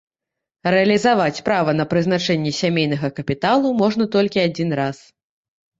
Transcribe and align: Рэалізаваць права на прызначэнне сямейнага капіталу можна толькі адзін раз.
Рэалізаваць 0.75 1.43
права 1.51 1.71
на 1.81 1.85
прызначэнне 1.93 2.55
сямейнага 2.61 3.15
капіталу 3.19 3.67
можна 3.85 4.13
толькі 4.19 4.45
адзін 4.47 4.69
раз. 4.83 4.97